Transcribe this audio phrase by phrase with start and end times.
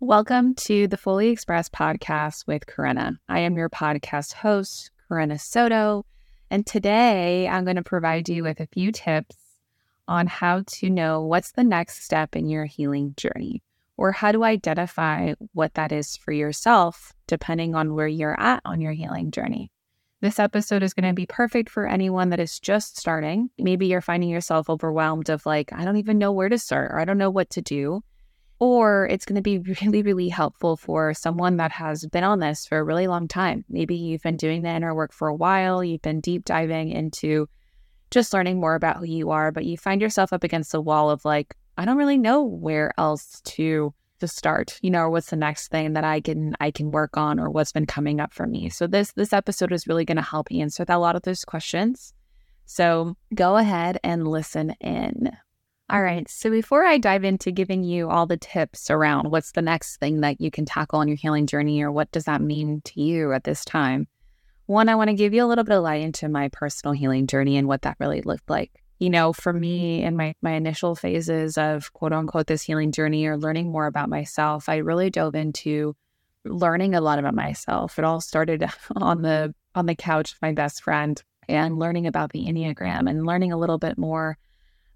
[0.00, 3.18] Welcome to the Fully Expressed podcast with Corinna.
[3.28, 6.06] I am your podcast host, Corinna Soto,
[6.52, 9.34] and today I'm going to provide you with a few tips
[10.06, 13.60] on how to know what's the next step in your healing journey
[13.96, 18.80] or how to identify what that is for yourself, depending on where you're at on
[18.80, 19.68] your healing journey.
[20.20, 23.50] This episode is going to be perfect for anyone that is just starting.
[23.58, 27.00] Maybe you're finding yourself overwhelmed of like, I don't even know where to start or
[27.00, 28.04] I don't know what to do.
[28.60, 32.66] Or it's going to be really, really helpful for someone that has been on this
[32.66, 33.64] for a really long time.
[33.68, 37.48] Maybe you've been doing the inner work for a while, you've been deep diving into
[38.10, 41.10] just learning more about who you are, but you find yourself up against the wall
[41.10, 45.30] of like, I don't really know where else to to start, you know, or what's
[45.30, 48.32] the next thing that I can I can work on or what's been coming up
[48.32, 48.68] for me.
[48.68, 51.44] So this this episode is really going to help answer that, a lot of those
[51.44, 52.12] questions.
[52.66, 55.30] So go ahead and listen in.
[55.90, 56.28] All right.
[56.28, 60.20] So before I dive into giving you all the tips around what's the next thing
[60.20, 63.32] that you can tackle on your healing journey or what does that mean to you
[63.32, 64.06] at this time,
[64.66, 67.26] one, I want to give you a little bit of light into my personal healing
[67.26, 68.70] journey and what that really looked like.
[68.98, 70.08] You know, for me mm-hmm.
[70.08, 74.10] in my my initial phases of quote unquote this healing journey or learning more about
[74.10, 75.96] myself, I really dove into
[76.44, 77.98] learning a lot about myself.
[77.98, 82.32] It all started on the on the couch with my best friend and learning about
[82.32, 84.36] the Enneagram and learning a little bit more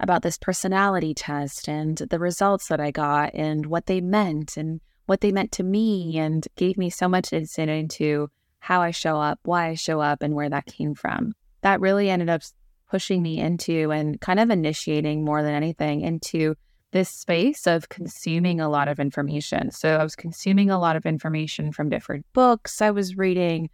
[0.02, 4.80] about this personality test and the results that I got and what they meant and
[5.06, 9.16] what they meant to me and gave me so much insight into how I show
[9.16, 11.32] up, why I show up, and where that came from.
[11.62, 12.42] That really ended up
[12.90, 16.54] pushing me into and kind of initiating more than anything into
[16.90, 19.70] this space of consuming a lot of information.
[19.70, 22.82] So I was consuming a lot of information from different books.
[22.82, 23.70] I was reading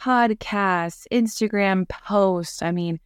[0.00, 2.62] podcasts, Instagram posts.
[2.62, 2.98] I mean,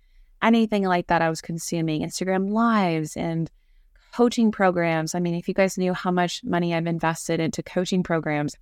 [0.43, 3.51] anything like that I was consuming, Instagram lives and
[4.13, 5.15] coaching programs.
[5.15, 8.57] I mean, if you guys knew how much money I've invested into coaching programs,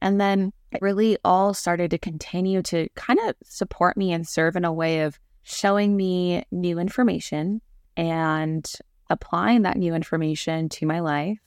[0.00, 4.56] and then it really all started to continue to kind of support me and serve
[4.56, 7.60] in a way of showing me new information
[7.96, 8.70] and
[9.10, 11.38] applying that new information to my life,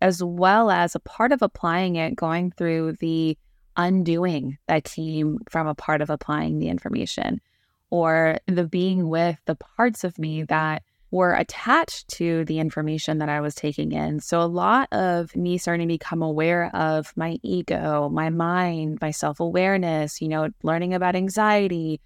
[0.00, 3.36] as well as a part of applying it, going through the
[3.76, 7.40] undoing that came from a part of applying the information
[7.90, 13.28] or the being with the parts of me that were attached to the information that
[13.28, 14.20] I was taking in.
[14.20, 19.10] So, a lot of me starting to become aware of my ego, my mind, my
[19.10, 22.00] self awareness, you know, learning about anxiety,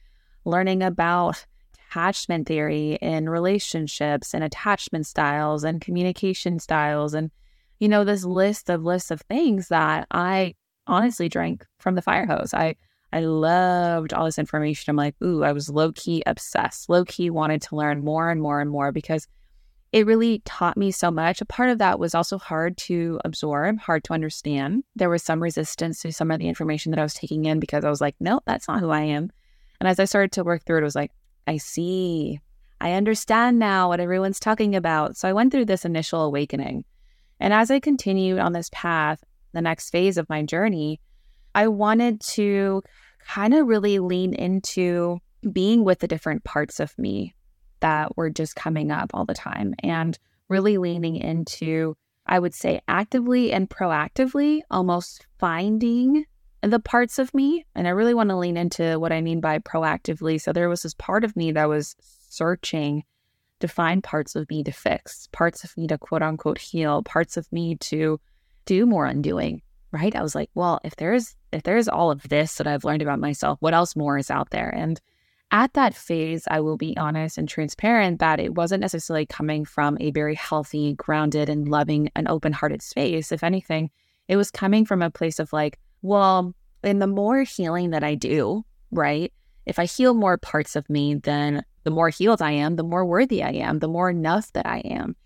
[0.45, 1.45] learning about
[1.91, 7.15] attachment theory in relationships and attachment styles and communication styles.
[7.15, 7.31] And,
[7.79, 10.55] you know, this list of lists of things that I
[10.87, 12.55] honestly drank from the fire hose.
[12.55, 12.77] I
[13.13, 14.91] I loved all this information.
[14.91, 18.41] I'm like, ooh, I was low key obsessed, low key wanted to learn more and
[18.41, 19.27] more and more because
[19.93, 21.41] it really taught me so much.
[21.41, 24.85] A part of that was also hard to absorb, hard to understand.
[24.95, 27.85] There was some resistance to some of the information that I was taking in because
[27.85, 29.31] I was like, no, that's not who I am.
[29.81, 31.11] And as I started to work through it, it was like,
[31.49, 32.39] I see,
[32.81, 35.17] I understand now what everyone's talking about.
[35.17, 36.85] So I went through this initial awakening.
[37.41, 41.01] And as I continued on this path, the next phase of my journey,
[41.55, 42.83] I wanted to
[43.27, 45.19] kind of really lean into
[45.53, 47.35] being with the different parts of me
[47.81, 50.19] that were just coming up all the time and
[50.49, 51.97] really leaning into,
[52.27, 56.25] I would say, actively and proactively almost finding
[56.63, 57.65] the parts of me.
[57.75, 60.41] And I really want to lean into what I mean by proactively.
[60.41, 61.97] So there was this part of me that was
[62.29, 63.05] searching
[63.61, 67.37] to find parts of me to fix, parts of me to quote unquote heal, parts
[67.37, 68.21] of me to
[68.67, 70.15] do more undoing right?
[70.15, 73.19] I was like, well, if there's if there's all of this that I've learned about
[73.19, 74.73] myself, what else more is out there?
[74.75, 75.01] And
[75.53, 79.97] at that phase, I will be honest and transparent that it wasn't necessarily coming from
[80.01, 83.33] a very healthy, grounded, and loving and open-hearted space.
[83.33, 83.91] If anything,
[84.29, 88.15] it was coming from a place of like, well, in the more healing that I
[88.15, 89.33] do, right?
[89.67, 93.05] If I heal more parts of me, then the more healed I am, the more
[93.05, 95.17] worthy I am, the more enough that I am.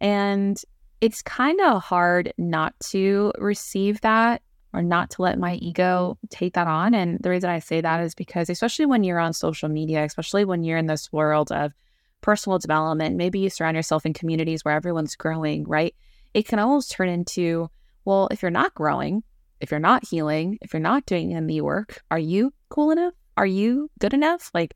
[0.00, 0.60] And
[1.02, 4.40] it's kind of hard not to receive that
[4.72, 6.94] or not to let my ego take that on.
[6.94, 10.44] And the reason I say that is because, especially when you're on social media, especially
[10.44, 11.72] when you're in this world of
[12.20, 15.92] personal development, maybe you surround yourself in communities where everyone's growing, right?
[16.34, 17.68] It can almost turn into,
[18.04, 19.24] well, if you're not growing,
[19.60, 23.14] if you're not healing, if you're not doing any work, are you cool enough?
[23.36, 24.52] Are you good enough?
[24.54, 24.74] Like,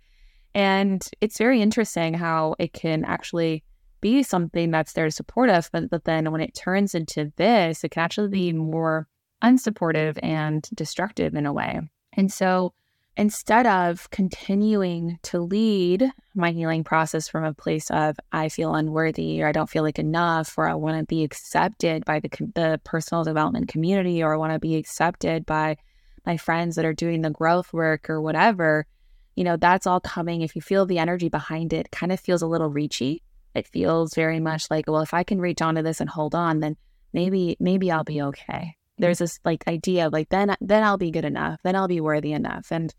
[0.57, 3.63] and it's very interesting how it can actually
[4.07, 5.69] be something that's there to support us.
[5.69, 9.09] But, but then when it turns into this, it can actually be more
[9.43, 11.81] unsupportive and destructive in a way.
[12.13, 12.73] And so
[13.17, 19.43] instead of continuing to lead my healing process from a place of I feel unworthy
[19.43, 22.81] or I don't feel like enough or I want to be accepted by the the
[22.85, 25.77] personal development community or I want to be accepted by
[26.25, 28.87] my friends that are doing the growth work or whatever,
[29.35, 32.43] you know, that's all coming if you feel the energy behind it kind of feels
[32.43, 33.23] a little reachy.
[33.57, 36.61] It feels very much like, well, if I can reach onto this and hold on,
[36.61, 36.77] then
[37.13, 38.53] maybe maybe I'll be okay.
[38.53, 39.03] Mm-hmm.
[39.03, 42.01] There's this like idea of like then then I'll be good enough, then I'll be
[42.01, 42.69] worthy enough.
[42.71, 42.95] And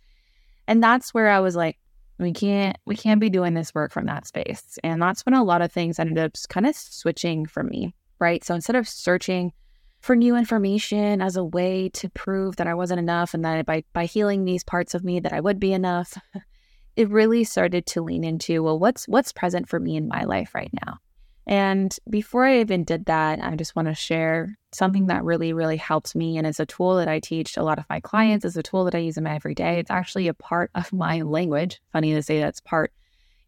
[0.68, 1.78] and that's where I was like,
[2.20, 4.78] we can't we can't be doing this work from that space.
[4.84, 8.44] And that's when a lot of things ended up kind of switching for me, right?
[8.44, 9.54] So instead of searching
[10.00, 13.84] for new information as a way to prove that I wasn't enough and that by
[13.94, 16.18] by healing these parts of me that I would be enough,
[16.98, 20.54] it really started to lean into, well, what's what's present for me in my life
[20.56, 20.98] right now?
[21.46, 25.78] And before I even did that, I just want to share something that really, really
[25.78, 26.38] helped me.
[26.38, 28.84] And it's a tool that I teach a lot of my clients, it's a tool
[28.84, 29.80] that I use in my everyday.
[29.80, 31.80] It's actually a part of my language.
[31.94, 32.92] Funny to say that's part.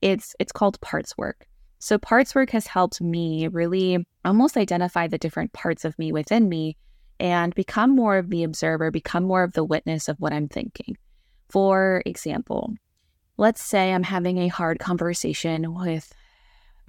[0.02, 1.48] It's it's called parts work.
[1.80, 6.48] So parts work has helped me really almost identify the different parts of me within
[6.50, 6.78] me
[7.20, 10.98] and become more of the observer, become more of the witness of what I'm thinking.
[11.50, 12.76] For example,
[13.40, 16.14] let's say I'm having a hard conversation with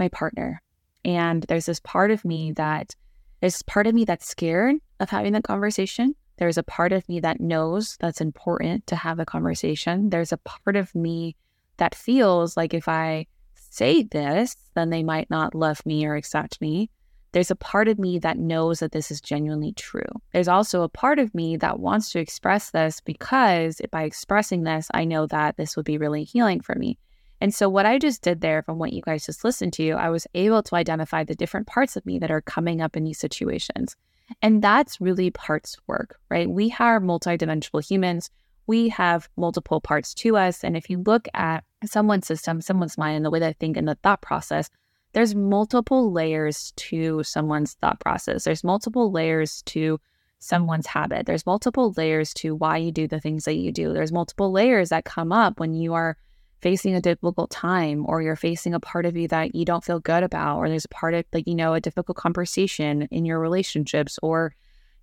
[0.00, 0.60] my partner
[1.04, 2.96] and there's this part of me that
[3.40, 6.14] there's part of me that's scared of having that conversation.
[6.38, 10.10] There's a part of me that knows that's important to have a conversation.
[10.10, 11.36] There's a part of me
[11.76, 16.60] that feels like if I say this, then they might not love me or accept
[16.60, 16.90] me.
[17.32, 20.08] There's a part of me that knows that this is genuinely true.
[20.32, 24.88] There's also a part of me that wants to express this because by expressing this,
[24.92, 26.98] I know that this would be really healing for me.
[27.40, 30.10] And so, what I just did there from what you guys just listened to, I
[30.10, 33.18] was able to identify the different parts of me that are coming up in these
[33.18, 33.96] situations.
[34.42, 36.48] And that's really parts work, right?
[36.48, 38.30] We are multidimensional humans.
[38.66, 40.62] We have multiple parts to us.
[40.62, 43.88] And if you look at someone's system, someone's mind, and the way they think and
[43.88, 44.70] the thought process,
[45.12, 48.44] there's multiple layers to someone's thought process.
[48.44, 50.00] There's multiple layers to
[50.38, 51.26] someone's habit.
[51.26, 53.92] There's multiple layers to why you do the things that you do.
[53.92, 56.16] There's multiple layers that come up when you are
[56.60, 59.98] facing a difficult time or you're facing a part of you that you don't feel
[59.98, 63.38] good about or there's a part of like you know a difficult conversation in your
[63.38, 64.54] relationships or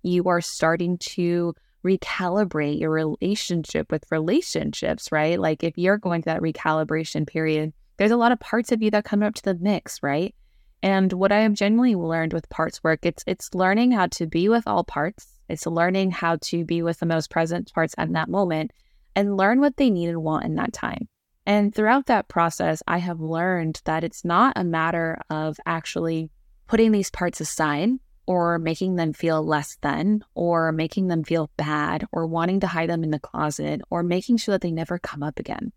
[0.02, 1.52] you are starting to
[1.84, 8.10] recalibrate your relationship with relationships right like if you're going through that recalibration period there's
[8.10, 10.34] a lot of parts of you that come up to the mix right?
[10.82, 14.48] And what i have genuinely learned with parts work it's it's learning how to be
[14.48, 15.38] with all parts.
[15.48, 18.70] It's learning how to be with the most present parts at that moment
[19.14, 21.08] and learn what they need and want in that time.
[21.46, 26.30] And throughout that process, I have learned that it's not a matter of actually
[26.66, 27.88] putting these parts aside
[28.26, 32.90] or making them feel less than or making them feel bad or wanting to hide
[32.90, 35.72] them in the closet or making sure that they never come up again.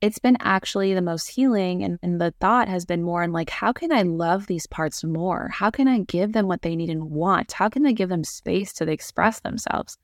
[0.00, 1.82] It's been actually the most healing.
[1.82, 5.02] And, and the thought has been more in like, how can I love these parts
[5.04, 5.48] more?
[5.52, 7.52] How can I give them what they need and want?
[7.52, 9.98] How can I give them space to express themselves?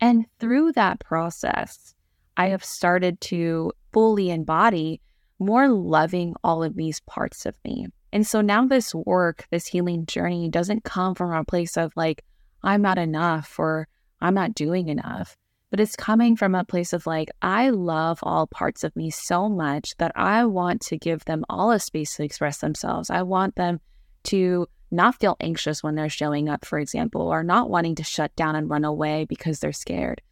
[0.00, 1.94] And through that process,
[2.36, 5.00] I have started to fully embody
[5.38, 7.86] more loving all of these parts of me.
[8.12, 12.24] And so now this work, this healing journey doesn't come from a place of like,
[12.62, 13.88] I'm not enough or
[14.20, 15.36] I'm not doing enough,
[15.70, 19.48] but it's coming from a place of like, I love all parts of me so
[19.48, 23.10] much that I want to give them all a space to express themselves.
[23.10, 23.80] I want them
[24.24, 28.34] to not feel anxious when they're showing up, for example, or not wanting to shut
[28.36, 30.22] down and run away because they're scared.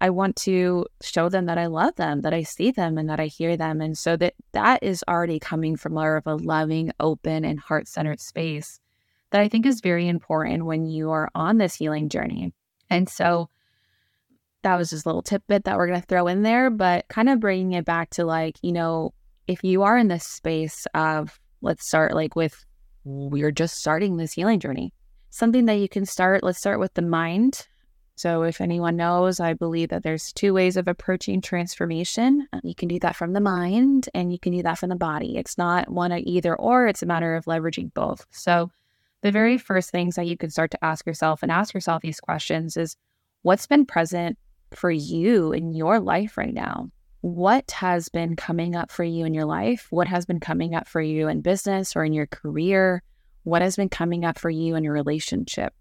[0.00, 3.20] I want to show them that I love them, that I see them and that
[3.20, 3.80] I hear them.
[3.80, 7.88] And so that that is already coming from more of a loving, open, and heart
[7.88, 8.80] centered space
[9.30, 12.52] that I think is very important when you are on this healing journey.
[12.90, 13.48] And so
[14.64, 17.28] that was just a little tidbit that we're going to throw in there, but kind
[17.28, 19.14] of bringing it back to like, you know,
[19.46, 22.64] if you are in this space of, let's start like with,
[23.04, 24.92] we're just starting this healing journey,
[25.30, 27.66] something that you can start, let's start with the mind
[28.16, 32.46] so, if anyone knows, I believe that there's two ways of approaching transformation.
[32.62, 35.36] You can do that from the mind and you can do that from the body.
[35.36, 38.24] It's not one or either or, it's a matter of leveraging both.
[38.30, 38.70] So,
[39.22, 42.20] the very first things that you can start to ask yourself and ask yourself these
[42.20, 42.96] questions is
[43.42, 44.38] what's been present
[44.76, 46.90] for you in your life right now?
[47.20, 49.86] What has been coming up for you in your life?
[49.90, 53.02] What has been coming up for you in business or in your career?
[53.44, 55.74] What has been coming up for you in your relationship?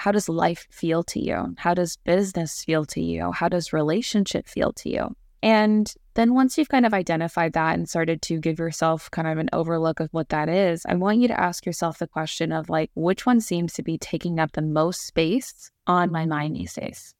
[0.00, 1.54] how does life feel to you?
[1.58, 3.32] How does business feel to you?
[3.32, 5.14] How does relationship feel to you?
[5.42, 9.36] And then once you've kind of identified that and started to give yourself kind of
[9.36, 12.70] an overlook of what that is, I want you to ask yourself the question of
[12.70, 16.72] like, which one seems to be taking up the most space on my mind these
[16.72, 17.14] days?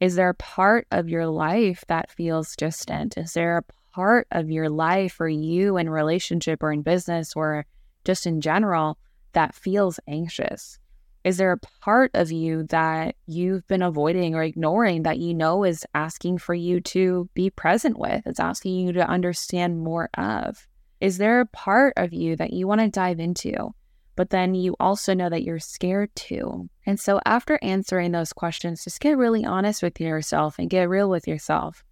[0.00, 3.18] Is there a part of your life that feels distant?
[3.18, 7.66] Is there a part of your life or you in relationship or in business or
[8.04, 8.96] just in general
[9.32, 10.78] that feels anxious?
[11.24, 15.64] Is there a part of you that you've been avoiding or ignoring that you know
[15.64, 18.24] is asking for you to be present with?
[18.24, 20.68] It's asking you to understand more of.
[21.00, 23.74] Is there a part of you that you want to dive into?
[24.18, 26.68] But then you also know that you're scared too.
[26.84, 31.08] And so, after answering those questions, just get really honest with yourself and get real
[31.08, 31.84] with yourself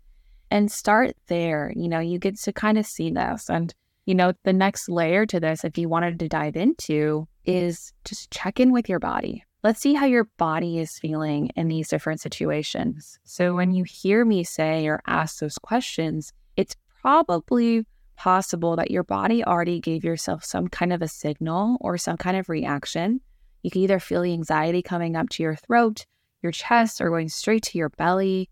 [0.50, 1.72] and start there.
[1.76, 3.48] You know, you get to kind of see this.
[3.48, 3.72] And,
[4.06, 8.32] you know, the next layer to this, if you wanted to dive into, is just
[8.32, 9.44] check in with your body.
[9.62, 13.20] Let's see how your body is feeling in these different situations.
[13.22, 17.86] So, when you hear me say or ask those questions, it's probably
[18.16, 22.36] possible that your body already gave yourself some kind of a signal or some kind
[22.36, 23.20] of reaction.
[23.62, 26.06] You can either feel the anxiety coming up to your throat,
[26.42, 28.48] your chest, or going straight to your belly,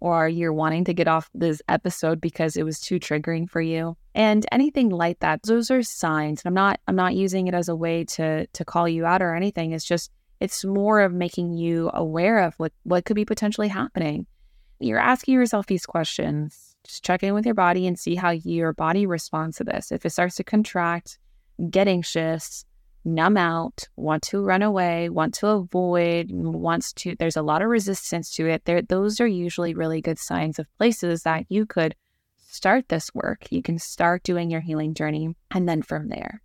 [0.00, 3.96] or you're wanting to get off this episode because it was too triggering for you.
[4.14, 6.42] And anything like that, those are signs.
[6.44, 9.34] I'm not I'm not using it as a way to to call you out or
[9.34, 9.72] anything.
[9.72, 14.26] It's just it's more of making you aware of what what could be potentially happening.
[14.78, 18.72] You're asking yourself these questions just check in with your body and see how your
[18.72, 19.92] body responds to this.
[19.92, 21.18] If it starts to contract,
[21.70, 22.64] get anxious,
[23.04, 27.68] numb out, want to run away, want to avoid, wants to, there's a lot of
[27.68, 28.64] resistance to it.
[28.64, 31.94] There, those are usually really good signs of places that you could
[32.48, 33.46] start this work.
[33.50, 35.34] You can start doing your healing journey.
[35.50, 36.42] And then from there,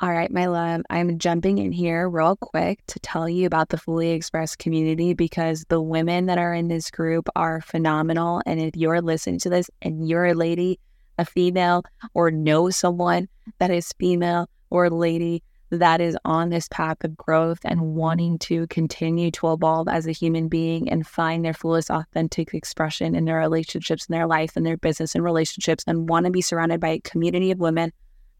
[0.00, 3.78] all right, my love, I'm jumping in here real quick to tell you about the
[3.78, 8.42] Fully Expressed community because the women that are in this group are phenomenal.
[8.44, 10.80] And if you're listening to this and you're a lady,
[11.16, 13.28] a female, or know someone
[13.60, 18.38] that is female or a lady that is on this path of growth and wanting
[18.38, 23.26] to continue to evolve as a human being and find their fullest authentic expression in
[23.26, 26.80] their relationships, in their life, in their business and relationships, and want to be surrounded
[26.80, 27.92] by a community of women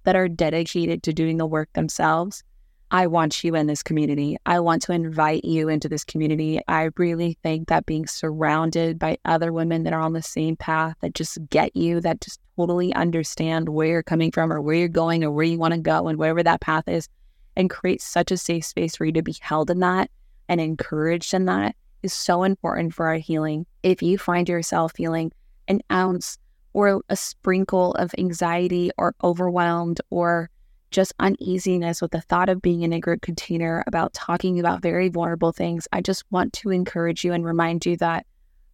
[0.05, 2.43] that are dedicated to doing the work themselves,
[2.91, 4.37] I want you in this community.
[4.47, 6.61] I want to invite you into this community.
[6.69, 10.95] I really think that being surrounded by other women that are on the same path,
[11.01, 14.89] that just get you, that just totally understand where you're coming from or where you're
[14.89, 17.09] going or where you want to go and wherever that path is,
[17.57, 20.11] and create such a safe space for you to be held in that
[20.49, 23.67] and encouraged in that is so important for our healing.
[23.83, 25.33] If you find yourself feeling
[25.67, 26.39] an ounce
[26.75, 30.50] or a sprinkle of anxiety or overwhelmed or
[30.90, 35.09] just uneasiness with the thought of being in a group container about talking about very
[35.09, 38.26] vulnerable things, I just want to encourage you and remind you that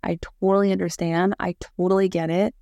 [0.03, 1.35] I totally understand.
[1.39, 2.55] I totally get it.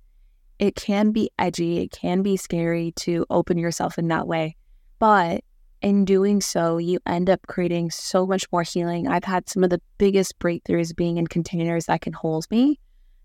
[0.59, 4.57] It can be edgy, it can be scary to open yourself in that way.
[4.99, 5.43] But
[5.81, 9.07] in doing so, you end up creating so much more healing.
[9.07, 12.79] I've had some of the biggest breakthroughs being in containers that can hold me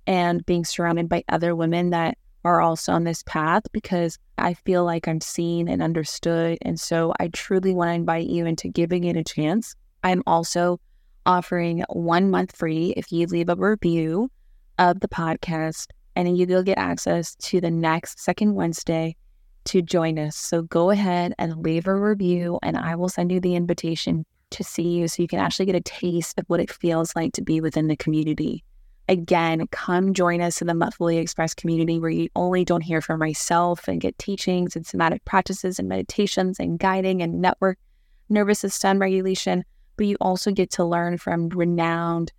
[0.06, 4.84] and being surrounded by other women that are also on this path because I feel
[4.84, 6.58] like I'm seen and understood.
[6.62, 9.74] And so I truly want to invite you into giving it a chance.
[10.02, 10.78] I'm also
[11.24, 14.30] offering one month free if you leave a review
[14.78, 19.16] of the podcast, and you will get access to the next second Wednesday
[19.64, 20.36] to join us.
[20.36, 24.62] So go ahead and leave a review, and I will send you the invitation to
[24.62, 27.42] see you so you can actually get a taste of what it feels like to
[27.42, 28.62] be within the community
[29.08, 33.20] again, come join us in the Fully Expressed community where you only don't hear from
[33.20, 37.78] myself and get teachings and somatic practices and meditations and guiding and network
[38.28, 39.64] nervous system regulation,
[39.96, 42.32] but you also get to learn from renowned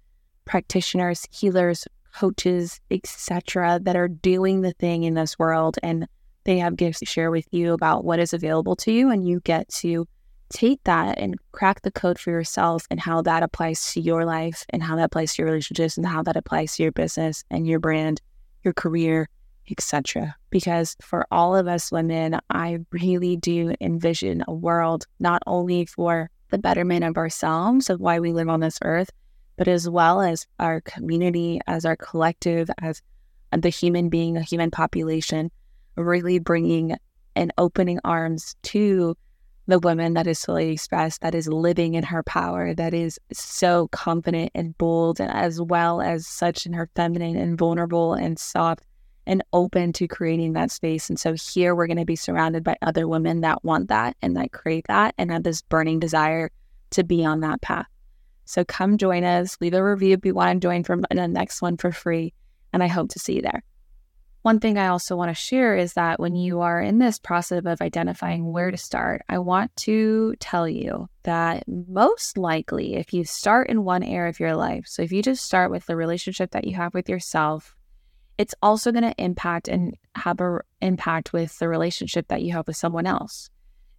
[0.46, 6.08] practitioners, healers, coaches, etc., that are doing the thing in this world and
[6.44, 9.40] they have gifts to share with you about what is available to you and you
[9.42, 10.08] get to
[10.50, 14.66] take that and crack the code for yourself and how that applies to your life
[14.70, 17.68] and how that applies to your relationships and how that applies to your business and
[17.68, 18.22] your brand,
[18.64, 19.28] your career,
[19.70, 20.36] etc.
[20.50, 26.30] Because for all of us women, I really do envision a world not only for
[26.50, 29.10] the betterment of ourselves, of why we live on this earth,
[29.58, 33.02] but as well as our community, as our collective, as
[33.52, 35.50] the human being, a human population,
[35.96, 36.96] really bringing
[37.36, 39.16] and opening arms to
[39.68, 43.88] the woman that is fully expressed, that is living in her power, that is so
[43.90, 48.84] confident and bold, and as well as such in her feminine and vulnerable and soft
[49.28, 51.10] and open to creating that space.
[51.10, 54.38] And so here we're going to be surrounded by other women that want that and
[54.38, 56.52] that crave that and have this burning desire
[56.92, 57.88] to be on that path.
[58.46, 61.62] So come join us, leave a review if you want to join from the next
[61.64, 62.34] one for free.
[62.72, 63.64] And I hope to see you there.
[64.46, 67.66] One thing I also want to share is that when you are in this process
[67.66, 73.26] of identifying where to start, I want to tell you that most likely, if you
[73.26, 76.52] start in one area of your life, so if you just start with the relationship
[76.52, 77.76] that you have with yourself,
[78.38, 82.68] it's also going to impact and have an impact with the relationship that you have
[82.68, 83.50] with someone else.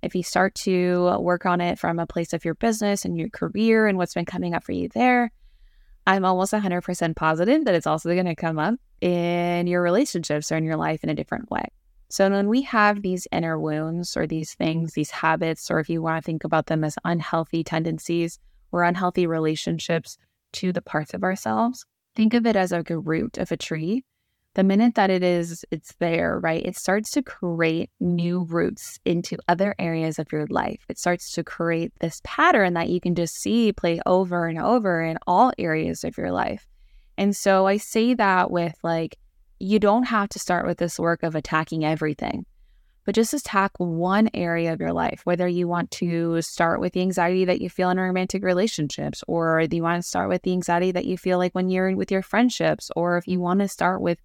[0.00, 3.30] If you start to work on it from a place of your business and your
[3.30, 5.32] career and what's been coming up for you there,
[6.06, 10.56] I'm almost 100% positive that it's also going to come up in your relationships or
[10.56, 11.66] in your life in a different way.
[12.08, 16.00] So when we have these inner wounds or these things, these habits, or if you
[16.00, 18.38] want to think about them as unhealthy tendencies
[18.70, 20.16] or unhealthy relationships
[20.52, 21.84] to the parts of ourselves,
[22.14, 24.04] think of it as like a root of a tree.
[24.54, 29.36] The minute that it is it's there right it starts to create new roots into
[29.48, 30.82] other areas of your life.
[30.88, 35.02] It starts to create this pattern that you can just see play over and over
[35.02, 36.66] in all areas of your life
[37.18, 39.16] and so i say that with like
[39.58, 42.44] you don't have to start with this work of attacking everything
[43.06, 47.00] but just attack one area of your life, whether you want to start with the
[47.00, 50.90] anxiety that you feel in romantic relationships, or you want to start with the anxiety
[50.90, 54.00] that you feel like when you're with your friendships, or if you want to start
[54.00, 54.18] with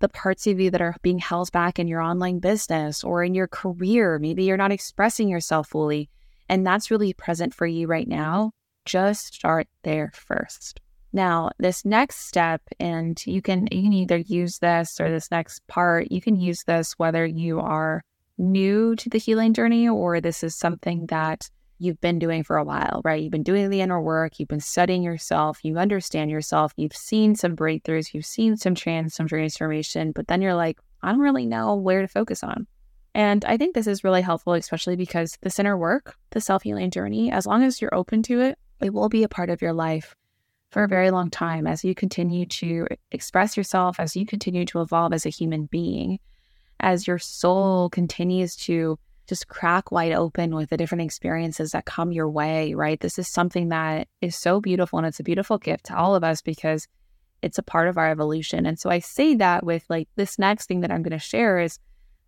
[0.00, 3.34] the parts of you that are being held back in your online business or in
[3.34, 4.18] your career.
[4.18, 6.10] Maybe you're not expressing yourself fully,
[6.50, 8.52] and that's really present for you right now.
[8.84, 10.80] Just start there first.
[11.12, 15.66] Now, this next step, and you can you can either use this or this next
[15.66, 18.02] part, you can use this whether you are
[18.36, 21.48] new to the healing journey or this is something that
[21.78, 23.22] you've been doing for a while, right?
[23.22, 27.34] You've been doing the inner work, you've been studying yourself, you understand yourself, you've seen
[27.34, 31.46] some breakthroughs, you've seen some trans, some transformation, but then you're like, I don't really
[31.46, 32.66] know where to focus on.
[33.14, 36.90] And I think this is really helpful, especially because the inner work, the self healing
[36.90, 39.72] journey, as long as you're open to it, it will be a part of your
[39.72, 40.14] life
[40.70, 44.80] for a very long time as you continue to express yourself, as you continue to
[44.80, 46.18] evolve as a human being,
[46.80, 52.12] as your soul continues to just crack wide open with the different experiences that come
[52.12, 52.98] your way, right?
[53.00, 56.24] This is something that is so beautiful and it's a beautiful gift to all of
[56.24, 56.88] us because
[57.42, 58.66] it's a part of our evolution.
[58.66, 61.60] And so I say that with like this next thing that I'm going to share
[61.60, 61.78] is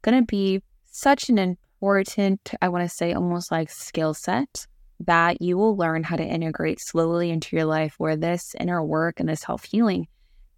[0.02, 4.66] going to be such an important, I want to say almost like skill set
[5.00, 9.18] that you will learn how to integrate slowly into your life where this inner work
[9.18, 10.06] and this self healing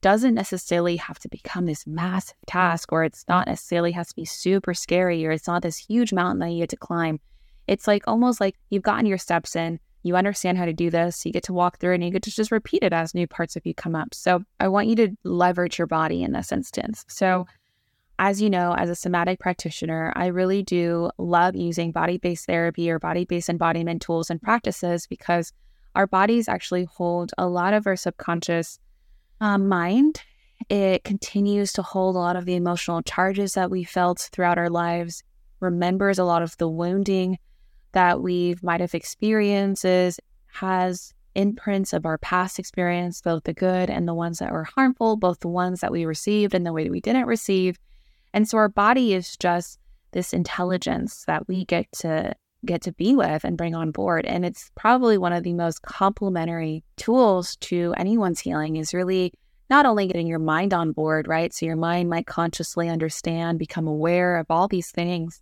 [0.00, 4.24] doesn't necessarily have to become this massive task or it's not necessarily has to be
[4.24, 7.20] super scary or it's not this huge mountain that you get to climb.
[7.68, 11.24] It's like almost like you've gotten your steps in, you understand how to do this,
[11.24, 13.54] you get to walk through and you get to just repeat it as new parts
[13.54, 14.12] of you come up.
[14.12, 17.04] So I want you to leverage your body in this instance.
[17.08, 17.46] So
[18.18, 22.90] as you know, as a somatic practitioner, I really do love using body based therapy
[22.90, 25.52] or body based embodiment tools and practices because
[25.94, 28.78] our bodies actually hold a lot of our subconscious
[29.40, 30.22] um, mind.
[30.68, 34.70] It continues to hold a lot of the emotional charges that we felt throughout our
[34.70, 35.22] lives,
[35.60, 37.38] remembers a lot of the wounding
[37.92, 44.06] that we might have experiences, has imprints of our past experience, both the good and
[44.06, 46.92] the ones that were harmful, both the ones that we received and the way that
[46.92, 47.78] we didn't receive.
[48.34, 49.78] And so our body is just
[50.12, 51.62] this intelligence that we mm-hmm.
[51.64, 54.24] get to get to be with and bring on board.
[54.24, 59.32] And it's probably one of the most complementary tools to anyone's healing is really
[59.68, 61.52] not only getting your mind on board, right?
[61.52, 65.40] So your mind might consciously understand, become aware of all these things.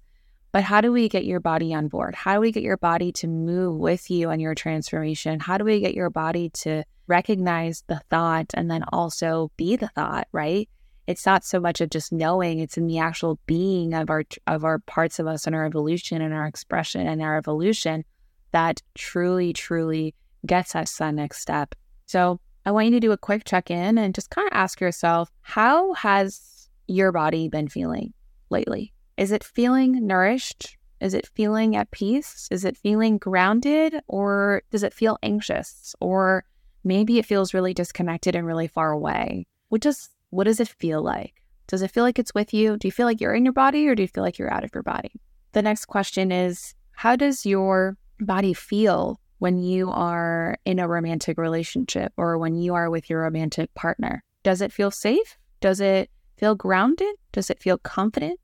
[0.53, 2.15] But how do we get your body on board?
[2.15, 5.41] How do we get your body to move with you on your transformation?
[5.41, 9.89] How do we get your body to recognize the thought and then also be the
[9.89, 10.69] thought, right?
[11.11, 14.65] It's not so much of just knowing it's in the actual being of our of
[14.65, 18.05] our parts of us and our evolution and our expression and our evolution
[18.53, 20.15] that truly truly
[20.47, 21.75] gets us that next step.
[22.07, 25.31] So i want you to do a quick check-in and just kind of ask yourself
[25.41, 28.13] how has your body been feeling
[28.49, 28.93] lately?
[29.17, 30.77] Is it feeling nourished?
[31.01, 32.47] Is it feeling at peace?
[32.53, 35.95] Is it feeling grounded or does it feel anxious?
[36.01, 36.45] Or
[36.85, 39.47] maybe it feels really disconnected and really far away.
[39.71, 41.35] Which is what does it feel like?
[41.67, 42.77] Does it feel like it's with you?
[42.77, 44.65] Do you feel like you're in your body or do you feel like you're out
[44.65, 45.13] of your body?
[45.53, 51.39] The next question is How does your body feel when you are in a romantic
[51.39, 54.23] relationship or when you are with your romantic partner?
[54.43, 55.39] Does it feel safe?
[55.61, 57.15] Does it feel grounded?
[57.33, 58.41] Does it feel confident?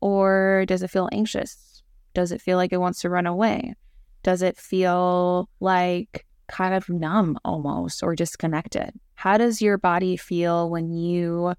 [0.00, 1.82] Or does it feel anxious?
[2.14, 3.74] Does it feel like it wants to run away?
[4.22, 8.90] Does it feel like kind of numb almost or disconnected?
[9.14, 11.54] How does your body feel when you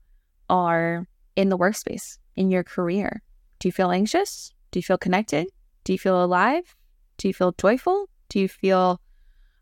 [0.49, 3.21] are in the workspace, in your career?
[3.60, 4.54] Do you feel anxious?
[4.71, 5.47] Do you feel connected?
[5.84, 6.75] Do you feel alive?
[7.17, 8.10] Do you feel joyful?
[8.30, 8.99] Do you feel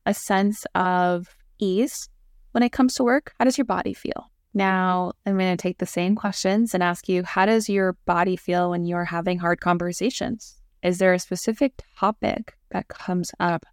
[0.05, 2.09] a sense of ease
[2.51, 3.33] when it comes to work?
[3.37, 4.31] How does your body feel?
[4.53, 5.29] Now, mm-hmm.
[5.29, 8.71] I'm going to take the same questions and ask you how does your body feel
[8.71, 10.55] when you're having hard conversations?
[10.81, 13.65] Is there a specific topic that comes up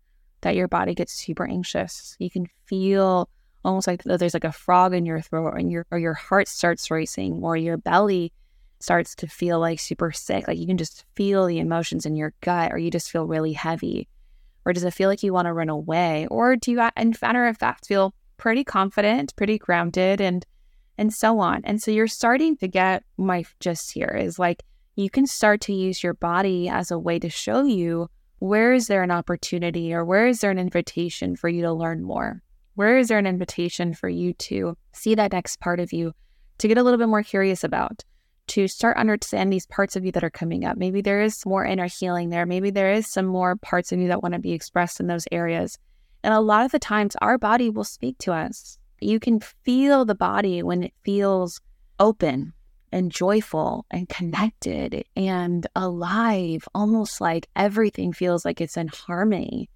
[0.47, 2.17] that your body gets super anxious?
[2.21, 3.29] You can feel
[3.65, 6.89] almost like there's like a frog in your throat and your or your heart starts
[6.89, 8.33] racing or your belly
[8.79, 10.47] starts to feel like super sick.
[10.47, 13.55] Like you can just feel the emotions in your gut or you just feel really
[13.55, 14.09] heavy.
[14.65, 16.29] Or does it feel like you want to run away?
[16.31, 20.47] Or do you in matter of fact feel pretty confident, pretty grounded and
[20.97, 21.61] and so on.
[21.65, 24.63] And so you're starting to get my gist here is like
[24.95, 28.87] you can start to use your body as a way to show you where is
[28.87, 32.43] there an opportunity or where is there an invitation for you to learn more?
[32.75, 36.13] Where is there an invitation for you to see that next part of you,
[36.59, 38.05] to get a little bit more curious about,
[38.49, 40.77] to start understanding these parts of you that are coming up?
[40.77, 42.45] Maybe there is more inner healing there.
[42.45, 45.25] Maybe there is some more parts of you that want to be expressed in those
[45.33, 45.79] areas.
[46.23, 48.79] And a lot of the times, our body will speak to us.
[49.01, 51.61] You can feel the body when it feels
[51.99, 52.53] open
[52.93, 59.69] and joyful and connected and alive, almost like everything feels like it's in harmony.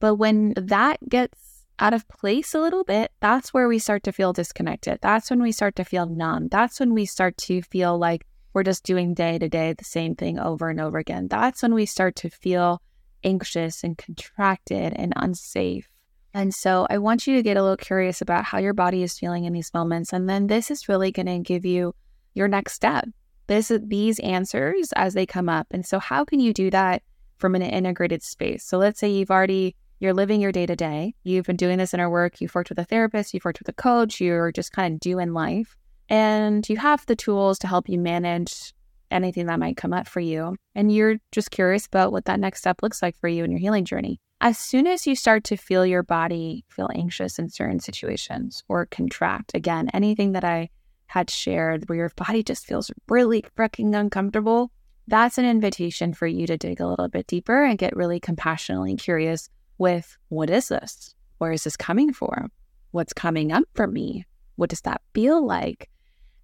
[0.00, 4.12] But when that gets out of place a little bit, that's where we start to
[4.12, 4.98] feel disconnected.
[5.00, 6.48] That's when we start to feel numb.
[6.48, 10.14] That's when we start to feel like we're just doing day to day the same
[10.14, 11.28] thing over and over again.
[11.28, 12.82] That's when we start to feel
[13.22, 15.88] anxious and contracted and unsafe.
[16.34, 19.18] And so I want you to get a little curious about how your body is
[19.18, 20.12] feeling in these moments.
[20.12, 21.94] And then this is really going to give you
[22.34, 23.04] your next step.
[23.46, 25.66] This these answers as they come up.
[25.70, 27.02] And so how can you do that
[27.38, 28.64] from an integrated space?
[28.64, 31.14] So let's say you've already you're living your day to day.
[31.24, 32.40] You've been doing this inner work.
[32.40, 33.34] You've worked with a therapist.
[33.34, 34.20] You've worked with a coach.
[34.20, 35.76] You're just kind of doing life,
[36.08, 38.72] and you have the tools to help you manage
[39.10, 40.54] anything that might come up for you.
[40.76, 43.60] And you're just curious about what that next step looks like for you in your
[43.60, 47.80] healing journey as soon as you start to feel your body feel anxious in certain
[47.80, 50.70] situations or contract, again, anything that I
[51.08, 54.70] had shared where your body just feels really freaking uncomfortable,
[55.06, 58.94] that's an invitation for you to dig a little bit deeper and get really compassionately
[58.96, 61.14] curious with what is this?
[61.38, 62.50] Where is this coming from?
[62.92, 64.26] What's coming up for me?
[64.56, 65.88] What does that feel like?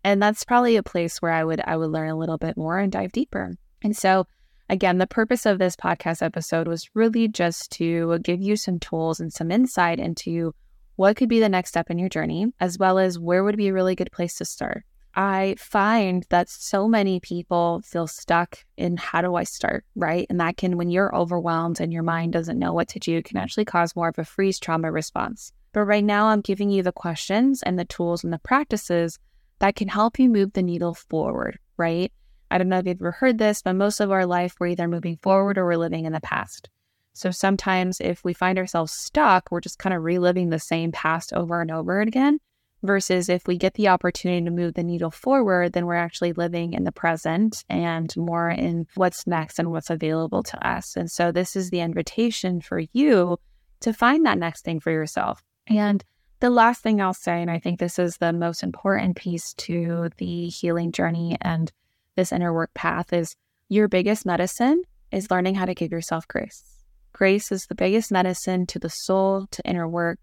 [0.02, 2.78] And that's probably a place where I would I would learn a little bit more
[2.78, 3.54] and dive deeper.
[3.82, 4.26] And so
[4.70, 9.20] Again, the purpose of this podcast episode was really just to give you some tools
[9.20, 10.54] and some insight into
[10.96, 13.68] what could be the next step in your journey, as well as where would be
[13.68, 14.84] a really good place to start.
[15.16, 20.26] I find that so many people feel stuck in how do I start, right?
[20.28, 23.36] And that can, when you're overwhelmed and your mind doesn't know what to do, can
[23.36, 25.52] actually cause more of a freeze trauma response.
[25.72, 29.18] But right now, I'm giving you the questions and the tools and the practices
[29.60, 32.12] that can help you move the needle forward, right?
[32.50, 34.88] I don't know if you've ever heard this, but most of our life, we're either
[34.88, 36.68] moving forward or we're living in the past.
[37.14, 41.32] So sometimes if we find ourselves stuck, we're just kind of reliving the same past
[41.32, 42.40] over and over again.
[42.82, 46.74] Versus if we get the opportunity to move the needle forward, then we're actually living
[46.74, 50.94] in the present and more in what's next and what's available to us.
[50.94, 53.38] And so this is the invitation for you
[53.80, 55.42] to find that next thing for yourself.
[55.66, 56.04] And
[56.40, 60.10] the last thing I'll say, and I think this is the most important piece to
[60.18, 61.72] the healing journey and
[62.16, 63.34] this inner work path is
[63.70, 66.73] your biggest medicine is learning how to give yourself grace.
[67.14, 70.18] Grace is the biggest medicine to the soul, to inner work.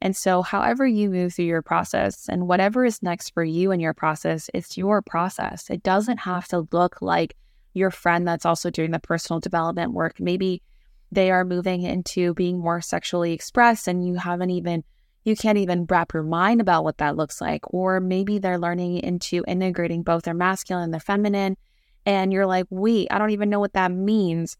[0.00, 3.80] And so, however you move through your process and whatever is next for you in
[3.80, 5.70] your process, it's your process.
[5.70, 7.34] It doesn't have to look like
[7.72, 10.20] your friend that's also doing the personal development work.
[10.20, 10.62] Maybe
[11.10, 14.84] they are moving into being more sexually expressed and you haven't even
[15.24, 17.62] you can't even wrap your mind about what that looks like.
[17.72, 21.56] Or maybe they're learning into integrating both their masculine and their feminine.
[22.06, 24.56] And you're like, wait, I don't even know what that means.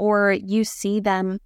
[0.00, 1.40] Or you see them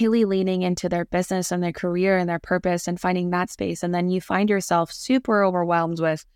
[0.00, 3.84] really leaning into their business and their career and their purpose and finding that space.
[3.84, 6.26] And then you find yourself super overwhelmed with,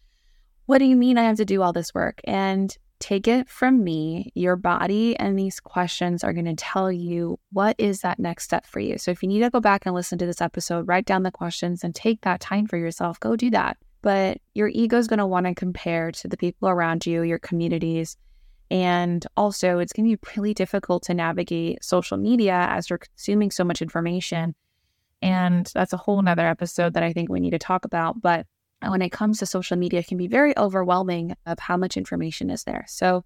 [0.66, 2.20] what do you mean I have to do all this work?
[2.22, 7.40] And take it from me, your body and these questions are going to tell you
[7.50, 8.96] what is that next step for you.
[8.96, 11.32] So if you need to go back and listen to this episode, write down the
[11.32, 13.78] questions and take that time for yourself, go do that.
[14.00, 17.40] But your ego is going to want to compare to the people around you, your
[17.40, 18.16] communities.
[18.70, 23.50] And also, it's going to be really difficult to navigate social media as you're consuming
[23.50, 24.54] so much information.
[25.22, 28.20] And that's a whole nother episode that I think we need to talk about.
[28.20, 28.46] But
[28.90, 32.50] when it comes to social media it can be very overwhelming of how much information
[32.50, 32.84] is there.
[32.88, 33.24] So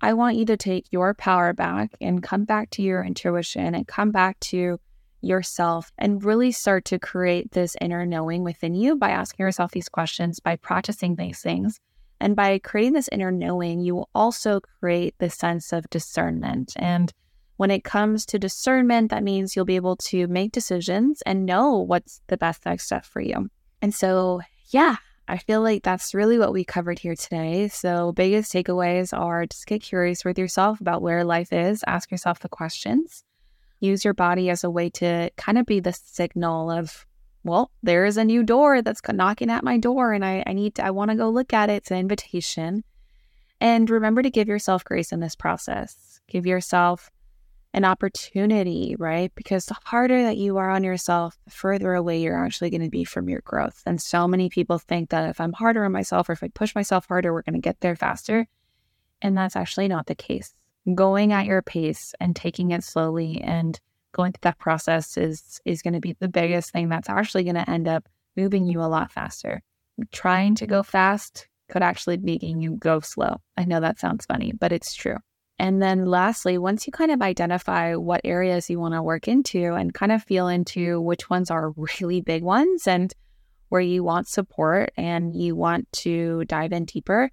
[0.00, 3.86] I want you to take your power back and come back to your intuition and
[3.86, 4.78] come back to
[5.20, 9.88] yourself and really start to create this inner knowing within you by asking yourself these
[9.88, 11.78] questions, by practicing these things.
[12.22, 16.72] And by creating this inner knowing, you will also create the sense of discernment.
[16.76, 17.12] And
[17.56, 21.76] when it comes to discernment, that means you'll be able to make decisions and know
[21.78, 23.50] what's the best next step for you.
[23.82, 24.96] And so yeah,
[25.28, 27.68] I feel like that's really what we covered here today.
[27.68, 32.40] So, biggest takeaways are just get curious with yourself about where life is, ask yourself
[32.40, 33.24] the questions,
[33.80, 37.06] use your body as a way to kind of be the signal of,
[37.44, 40.76] well, there is a new door that's knocking at my door and I, I need
[40.76, 41.74] to, I want to go look at it.
[41.74, 42.84] It's an invitation.
[43.60, 46.20] And remember to give yourself grace in this process.
[46.28, 47.10] Give yourself
[47.74, 49.32] an opportunity, right?
[49.34, 52.90] Because the harder that you are on yourself, the further away you're actually going to
[52.90, 53.82] be from your growth.
[53.86, 56.74] And so many people think that if I'm harder on myself or if I push
[56.74, 58.46] myself harder, we're going to get there faster.
[59.22, 60.54] And that's actually not the case.
[60.94, 63.80] Going at your pace and taking it slowly and
[64.12, 67.56] going through that process is is going to be the biggest thing that's actually going
[67.56, 69.62] to end up moving you a lot faster.
[70.10, 73.36] Trying to go fast could actually be making you go slow.
[73.56, 75.16] I know that sounds funny, but it's true.
[75.58, 79.74] And then lastly, once you kind of identify what areas you want to work into
[79.74, 81.70] and kind of feel into which ones are
[82.00, 83.12] really big ones and
[83.68, 87.30] where you want support and you want to dive in deeper,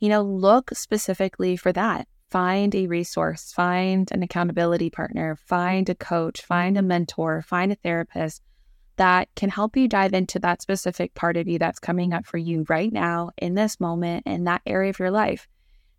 [0.00, 2.08] you know, look specifically for that.
[2.36, 7.76] Find a resource, find an accountability partner, find a coach, find a mentor, find a
[7.76, 8.42] therapist
[8.96, 12.36] that can help you dive into that specific part of you that's coming up for
[12.36, 15.48] you right now in this moment in that area of your life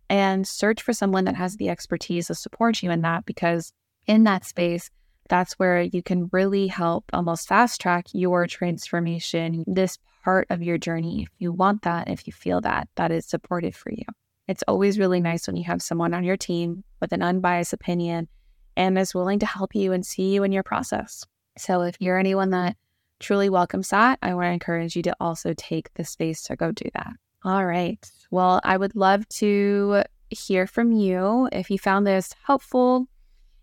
[0.08, 3.72] and search for someone that has the expertise to support you in that because
[4.06, 4.90] in that space,
[5.28, 10.78] that's where you can really help almost fast track your transformation, this part of your
[10.78, 11.22] journey.
[11.22, 14.04] If you want that, if you feel that, that is supportive for you.
[14.48, 18.28] It's always really nice when you have someone on your team with an unbiased opinion
[18.76, 21.24] and is willing to help you and see you in your process.
[21.58, 22.76] So if you're anyone that
[23.20, 26.72] truly welcomes that, I want to encourage you to also take the space to go
[26.72, 27.12] do that.
[27.44, 27.98] All right.
[28.30, 33.06] Well, I would love to hear from you if you found this helpful,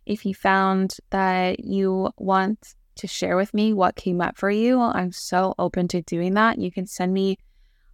[0.06, 4.80] if you found that you want to share with me what came up for you.
[4.80, 6.60] I'm so open to doing that.
[6.60, 7.38] You can send me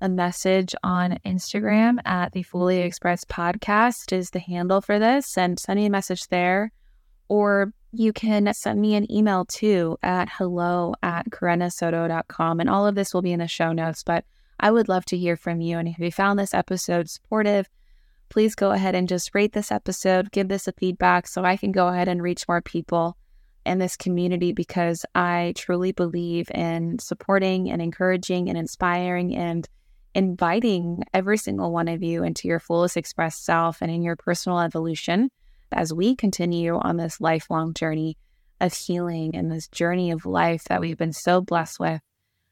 [0.01, 5.59] a message on Instagram at the Fully Expressed Podcast is the handle for this, and
[5.59, 6.71] send me a message there.
[7.29, 12.59] Or you can send me an email too at hello at corinnasoto.com.
[12.59, 14.25] And all of this will be in the show notes, but
[14.59, 15.77] I would love to hear from you.
[15.77, 17.69] And if you found this episode supportive,
[18.29, 21.71] please go ahead and just rate this episode, give this a feedback so I can
[21.71, 23.17] go ahead and reach more people
[23.65, 29.67] in this community because I truly believe in supporting and encouraging and inspiring and
[30.13, 34.59] inviting every single one of you into your fullest expressed self and in your personal
[34.59, 35.29] evolution
[35.71, 38.17] as we continue on this lifelong journey
[38.59, 42.01] of healing and this journey of life that we've been so blessed with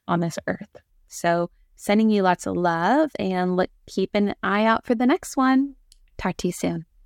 [0.07, 0.77] on this earth.
[1.07, 1.49] So,
[1.81, 5.75] Sending you lots of love and look, keep an eye out for the next one.
[6.17, 6.88] Talk to you soon.